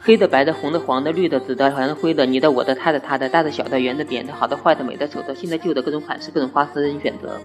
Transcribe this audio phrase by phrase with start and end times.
[0.00, 7.38] 黑的、白的、红的、黄的、绿的、紫的、蓝的、灰的，你的、我的、他的、他的，大的、小的、圆的、扁的、好的、坏的、美的、丑的、新的、旧的，各种款式、各种花色任你选择。